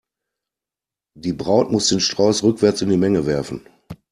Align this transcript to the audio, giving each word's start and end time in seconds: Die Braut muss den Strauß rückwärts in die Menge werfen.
Die 1.15 1.31
Braut 1.31 1.71
muss 1.71 1.89
den 1.89 1.99
Strauß 1.99 2.41
rückwärts 2.41 2.81
in 2.81 2.89
die 2.89 2.97
Menge 2.97 3.27
werfen. 3.27 3.67